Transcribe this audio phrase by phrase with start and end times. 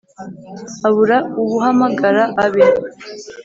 [0.87, 2.65] Abura ubuhamagara abe